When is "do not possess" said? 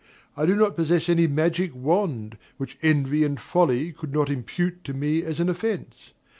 0.47-1.09